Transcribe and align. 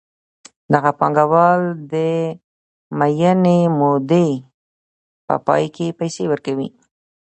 دغه 0.73 0.91
پانګوال 0.99 1.61
د 1.93 1.95
معینې 2.97 3.59
مودې 3.79 4.29
په 5.27 5.35
پای 5.45 5.65
کې 5.75 5.95
پیسې 5.99 6.23
ورکوي 6.31 6.69